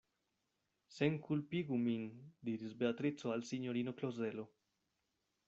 Senkulpigu 0.95 1.77
min, 1.83 2.07
diris 2.49 2.75
Beatrico 2.81 3.35
al 3.37 3.47
sinjorino 3.53 3.95
Klozelo. 4.01 4.49